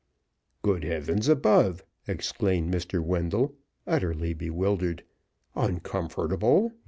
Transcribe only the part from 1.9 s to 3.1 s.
exclaimed Mr.